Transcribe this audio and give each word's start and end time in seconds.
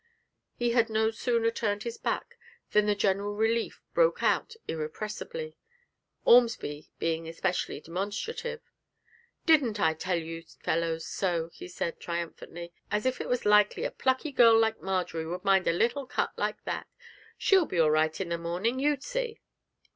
He 0.55 0.71
had 0.71 0.89
no 0.89 1.11
sooner 1.11 1.51
turned 1.51 1.83
his 1.83 1.99
back 1.99 2.39
than 2.71 2.87
the 2.87 2.95
general 2.95 3.35
relief 3.35 3.83
broke 3.93 4.23
out 4.23 4.55
irrepressibly; 4.67 5.55
Ormsby 6.25 6.89
being 6.97 7.27
especially 7.29 7.79
demonstrative. 7.81 8.61
'Didn't 9.45 9.79
I 9.79 9.93
tell 9.93 10.17
you 10.17 10.41
fellows 10.41 11.05
so?' 11.05 11.51
he 11.53 11.67
said 11.67 11.99
triumphantly; 11.99 12.73
'as 12.89 13.05
if 13.05 13.21
it 13.21 13.29
was 13.29 13.45
likely 13.45 13.83
a 13.83 13.91
plucky 13.91 14.31
girl 14.31 14.57
like 14.57 14.81
Marjory 14.81 15.27
would 15.27 15.43
mind 15.45 15.67
a 15.67 15.71
little 15.71 16.07
cut 16.07 16.31
like 16.35 16.63
that. 16.63 16.87
She'll 17.37 17.67
be 17.67 17.77
all 17.77 17.91
right 17.91 18.19
in 18.19 18.29
the 18.29 18.39
morning, 18.39 18.79
you 18.79 18.97
see!' 18.99 19.39